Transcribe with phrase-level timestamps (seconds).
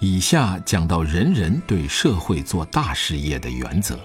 [0.00, 3.98] 以下讲到人人对社会做大事业的原则。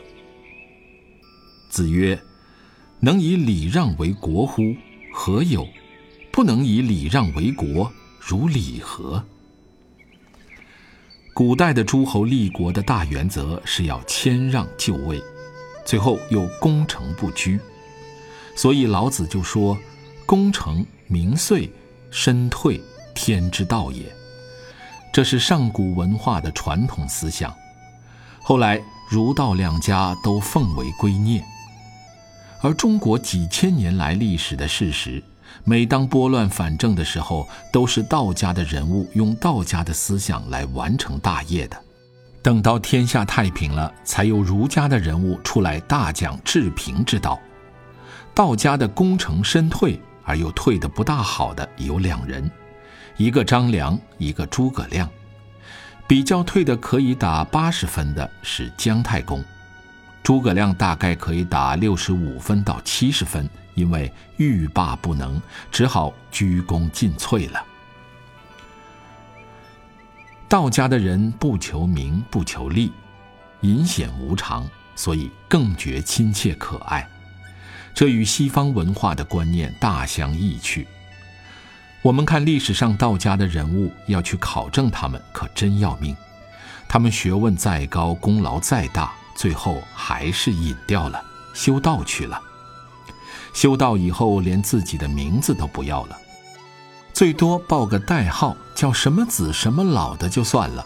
[1.70, 2.20] 子曰
[3.00, 4.76] ：“能以礼让为国乎？
[5.14, 5.68] 何有？
[6.32, 9.24] 不能以礼让为国，如礼何？”
[11.36, 15.22] 古代的诸侯立国的大原则是要谦让就位，
[15.86, 17.60] 最后又功成不居，
[18.56, 19.78] 所以老子就说
[20.26, 21.70] ：“功成名遂，
[22.10, 22.82] 身退，
[23.14, 24.04] 天之道也。”
[25.14, 27.54] 这是上古文化的传统思想，
[28.42, 31.40] 后来儒道两家都奉为圭臬。
[32.64, 35.24] 而中国几千年来历史的事实，
[35.64, 41.78] 每当拨乱反正的时候，都是道家的人物用道家的思想来完成大业的。
[42.42, 47.40] 等到天下太平了，才有儒家的人物出来大讲治平之道。
[48.34, 52.50] 道家的功成身退而又退得不大好的有两人。
[53.18, 55.08] 一个张良，一个诸葛亮，
[56.08, 59.44] 比较退的可以打八十分的是姜太公，
[60.24, 65.40] 诸葛亮大概可以打六十五分到七十分，因为欲罢不能，
[65.72, 67.64] 只好鞠躬尽瘁了。
[70.50, 72.92] 道家的人不求名，不求利，
[73.62, 77.08] 隐显无常，所以更觉亲切可爱，
[77.94, 80.88] 这与西方文化的观念大相异趣。
[82.04, 86.14] 我们看历史上道家的人物，要去考证他们，可真要命。
[86.86, 92.42] 他们学问再高，功劳再大，最后还是隐掉了，修道去了。
[93.54, 96.18] 修道以后，连自己的名字都不要了，
[97.14, 100.86] 最多报个代号，叫什么子什么老的就算了。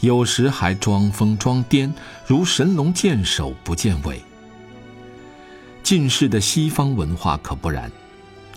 [0.00, 1.90] 有时还装疯装癫，
[2.26, 4.22] 如神龙见首不见尾。
[5.82, 7.90] 近世的西方文化可不然。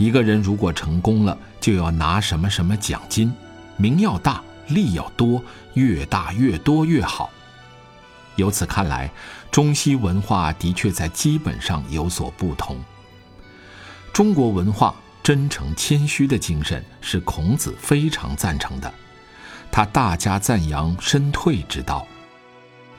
[0.02, 3.32] 一个人如果成功了，就要拿什么什么奖金，
[3.78, 5.44] 名要大，利要多，
[5.76, 7.30] 越大越多越好。
[8.36, 9.12] 由此看来，
[9.52, 12.80] 中西文化的确在基本上有所不同。
[14.12, 18.92] 中国文化真诚谦虚的精神是孔子非常赞成的，
[19.72, 22.08] 他大加赞扬身退之道，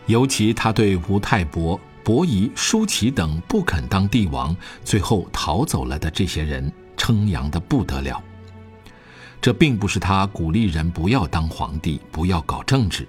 [0.06, 6.72] 尤其他对吴太伯、伯夷、叔齐等不肯当帝王，最后逃走了的这些人。
[7.02, 8.22] 称扬的不得了。
[9.40, 13.08] 这并不是他鼓励人不要当皇帝，不要搞政治，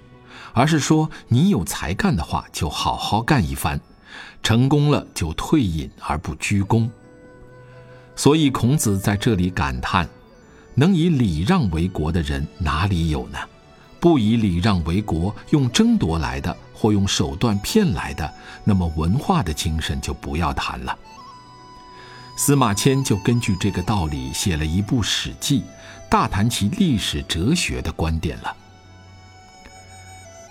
[0.52, 3.80] 而是说你有才干的话，就好好干一番，
[4.42, 6.90] 成功了就退隐而不居功。
[8.16, 10.10] 所以孔子在这里感叹：
[10.74, 13.38] 能以礼让为国的人哪里有呢？
[14.00, 18.34] 不以礼让为国，用争夺来的，或用手段骗来的，
[18.64, 20.98] 那么文化的精神就不要谈了。
[22.36, 25.60] 司马迁就根据这个道理写了一部《史记》，
[26.10, 28.56] 大谈其历史哲学的观点了。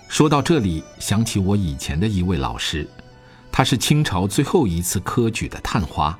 [0.07, 2.89] 说到这里，想起我以前的一位老师，
[3.51, 6.17] 他是清朝最后一次科举的探花。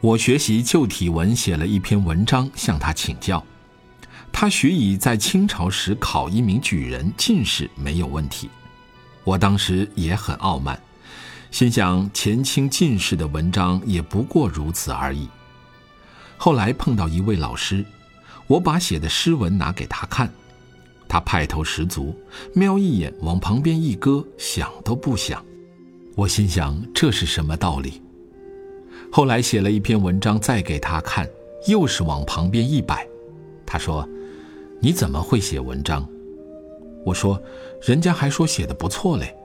[0.00, 3.44] 我学习旧体文，写了一篇文章向他请教，
[4.32, 8.48] 他许以在清朝时考一名举人进士没有问题。
[9.22, 10.80] 我当时也很傲慢。
[11.52, 15.28] 心想前清进士的文章也不过如此而已。
[16.38, 17.84] 后来碰到一位老师，
[18.46, 20.32] 我把写的诗文拿给他看，
[21.06, 22.16] 他派头十足，
[22.54, 25.44] 瞄一眼往旁边一搁，想都不想。
[26.16, 28.00] 我心想这是什么道理？
[29.12, 31.28] 后来写了一篇文章再给他看，
[31.68, 33.06] 又是往旁边一摆。
[33.66, 34.08] 他说
[34.80, 36.08] ：“你怎么会写文章？”
[37.04, 37.38] 我说
[37.84, 39.36] ：“人家还说写的不错嘞。”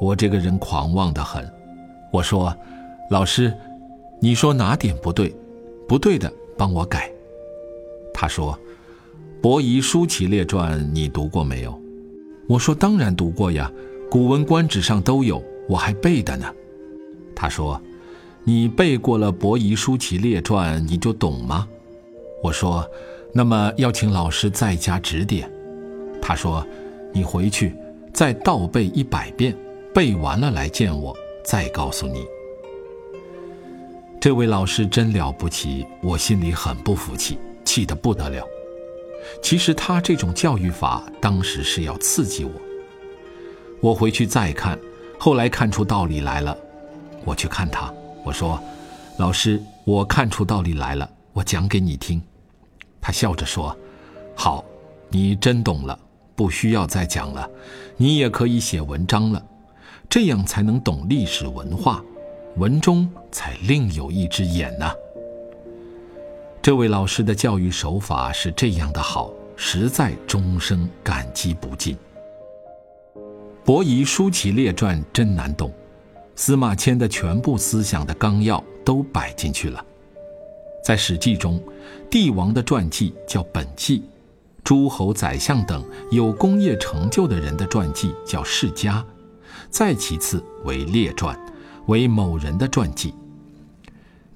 [0.00, 1.44] 我这个人狂妄的很，
[2.12, 2.54] 我说
[3.10, 3.52] ：“老师，
[4.20, 5.34] 你说哪点不对？
[5.88, 7.10] 不对的帮我改。”
[8.14, 8.58] 他说
[9.42, 11.80] ：“伯夷叔齐列传你读过没有？”
[12.48, 13.70] 我说：“当然读过呀，
[14.10, 16.46] 古文观止上都有，我还背的呢。”
[17.34, 17.80] 他说
[18.44, 21.68] ：“你背过了伯夷叔齐列传，你就懂吗？”
[22.42, 22.88] 我说
[23.34, 25.50] ：“那么要请老师再加指点。”
[26.22, 26.66] 他说
[27.12, 27.74] ：“你回去
[28.12, 29.56] 再倒背一百遍。”
[29.94, 32.24] 背完了来见我，再告诉你。
[34.20, 38.44] 这位老师真了不起，我心里很不服气，气得不得了。
[39.42, 42.50] 其实他这种教育法当时是要刺激我。
[43.80, 44.78] 我回去再看，
[45.18, 46.56] 后来看出道理来了。
[47.24, 47.92] 我去看他，
[48.24, 48.60] 我说
[49.18, 52.20] ：“老师，我看出道理来了，我讲给你听。”
[53.00, 53.76] 他笑着说
[54.34, 54.64] ：“好，
[55.10, 55.98] 你真懂了，
[56.34, 57.48] 不需要再讲了，
[57.96, 59.44] 你也可以写文章了，
[60.08, 62.04] 这样才能懂历史文化，
[62.56, 64.90] 文中才另有一只眼呢。”
[66.60, 71.96] 这位老师的教育手法是这样的好，实在终生感激不尽。
[73.64, 75.72] 伯夷叔齐列传真难懂，
[76.34, 79.84] 司马迁的全部思想的纲要都摆进去了。
[80.82, 81.62] 在《史记》中，
[82.10, 84.04] 帝王的传记叫本纪，
[84.64, 89.04] 诸侯、宰相等有功业成就的人的传记叫世家，
[89.70, 91.38] 再其次为列传，
[91.86, 93.14] 为某人的传记。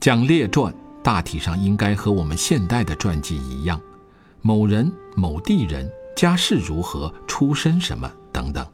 [0.01, 0.75] 讲列传。
[1.05, 3.81] 大体上应该和我们现代的传记一样，
[4.41, 8.65] 某人、某地人家世如何、出身什么等等。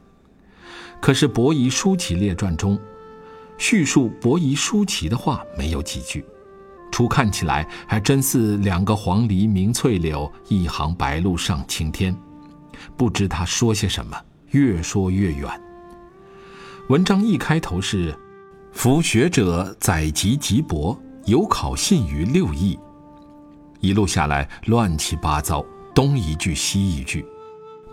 [1.01, 2.79] 可是《伯夷叔齐列传》中，
[3.57, 6.23] 叙述伯夷叔齐的话没有几句，
[6.91, 12.15] 初看起来还真似两个黄鹂鸣翠柳，一行白鹭上青天。
[12.95, 14.15] 不知他说些什么，
[14.51, 15.68] 越说越远。
[16.89, 18.17] 文章一开头是
[18.73, 22.79] ：“夫学者载籍吉伯。”有考信于六艺，
[23.81, 25.63] 一路下来乱七八糟，
[25.93, 27.23] 东一句西一句。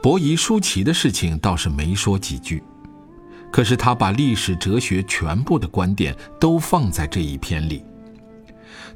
[0.02, 2.62] 伯夷叔齐的事情倒是没说几句，
[3.52, 7.84] 可是他把历史哲学全部的观点都放在这一篇里。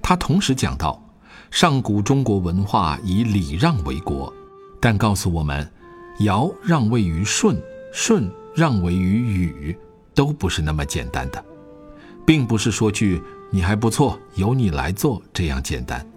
[0.01, 1.03] 他同时讲到，
[1.51, 4.33] 上古中国文化以礼让为国，
[4.81, 5.71] 但告诉我们，
[6.21, 7.61] 尧让位于舜，
[7.93, 9.77] 舜让位于禹，
[10.15, 11.45] 都不是那么简单的，
[12.27, 13.23] 并不是说句。
[13.53, 16.09] 你还不错，由你来做，这样简单。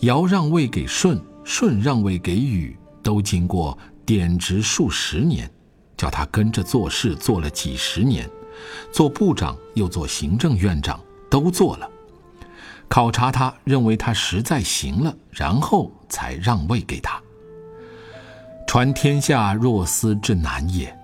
[0.00, 5.50] 尧让位给舜，舜让位给禹，都经过典职数十年，
[5.96, 8.28] 叫他跟着做事做了几十年，
[8.92, 11.00] 做部长又做行政院长，
[11.30, 11.88] 都做了。
[12.86, 17.18] 考察他，认为他实在行了，然后才让位给他。
[18.66, 20.94] 传天下若斯之难也，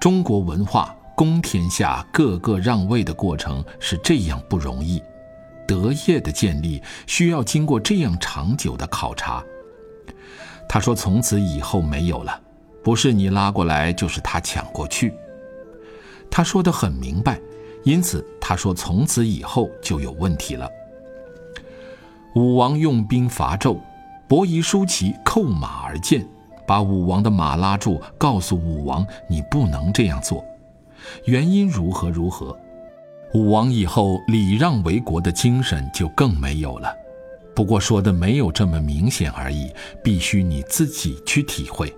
[0.00, 0.96] 中国文化。
[1.16, 5.02] 公天下，个个让位的过程是这样不容易，
[5.66, 9.42] 德业的建立需要经过这样长久的考察。
[10.68, 12.38] 他说：“从此以后没有了，
[12.84, 15.14] 不是你拉过来，就是他抢过去。”
[16.30, 17.40] 他说的很明白，
[17.82, 20.68] 因此他说：“从此以后就有问题了。”
[22.36, 23.78] 武王用兵伐纣，
[24.28, 26.28] 伯夷叔齐扣马而谏，
[26.66, 30.44] 把武王的马拉住，告诉武王：“你不能这样做。”
[31.24, 32.56] 原因如何如何？
[33.34, 36.94] 武王以后礼让为国的精神就更没有了。
[37.54, 39.70] 不过说的没有这么明显而已，
[40.02, 41.94] 必须你自己去体会。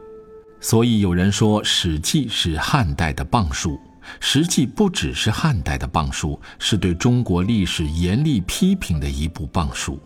[0.61, 3.79] 所以有人说《史记》是汉代的棒书，
[4.21, 9.99] 实际不只是汉代的棒书，是对中国历史严厉批评的一部棒书。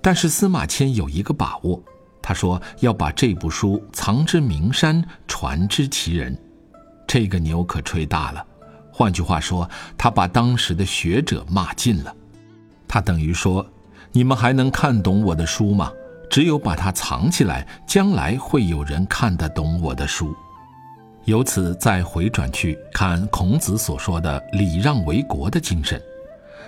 [0.00, 1.82] 但是司马迁有一个把握，
[2.22, 6.36] 他说要把这部书藏之名山，传之其人。
[7.08, 8.46] 这个牛可吹大了，
[8.92, 12.14] 换句话说，他把当时的学者骂尽了。
[12.86, 13.66] 他等于说
[14.12, 15.90] ：“你们还能看懂我的书吗？
[16.30, 20.36] 只有把它藏起来，将来会有人看得懂我的书。”
[21.24, 26.00] 由此再回转去看孔子所说的“礼让为国”的精神，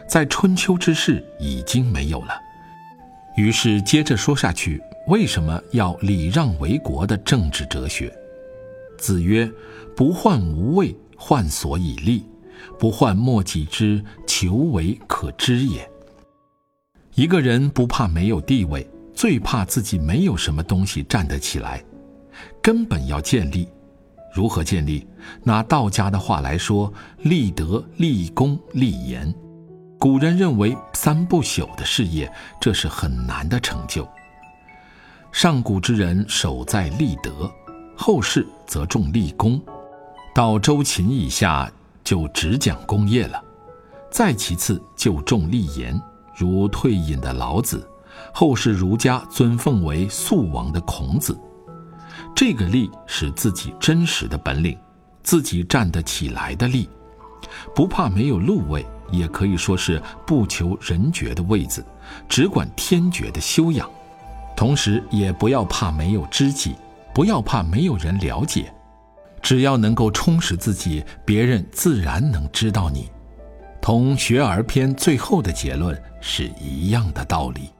[0.08, 2.34] 在春秋之世已经没有了。
[3.36, 8.10] 于是接着说下去，为什么要礼让为国的政治哲学？
[9.00, 9.50] 子曰。
[9.96, 12.22] 不患无位，患所以立；
[12.78, 15.86] 不患莫己之求为可知也。
[17.16, 21.84] 一个人不怕没有地位，最怕自己没有什么东西站得起来。
[22.62, 23.68] 根本要建立，
[24.32, 25.06] 如何建立？
[25.42, 29.34] 拿道家的话来说，立德、立功、立言。
[29.98, 34.08] 古人认为三不朽的事业，这是很难的成就。
[35.30, 37.52] 上古之人守在立德，
[38.02, 39.60] 后世则重立功。
[40.34, 41.70] 到周秦以下
[42.02, 43.38] 就只讲功业了，
[44.10, 46.00] 再其次就重立言，
[46.34, 47.86] 如退隐的老子，
[48.32, 51.38] 后世儒家尊奉为素王的孔子。
[52.34, 54.78] 这个立是自己真实的本领，
[55.22, 56.88] 自己站得起来的立，
[57.74, 61.84] 不怕没有禄位，也可以说是不求人爵的位子，
[62.26, 63.86] 只管天爵的修养。
[64.56, 66.74] 同时也不要怕没有知己，
[67.14, 68.72] 不要怕没有人了解。
[69.42, 73.10] 只要能够充实自己，别人自然能知道你，
[73.80, 77.70] 同《学而篇》最后的结论是一样的道理。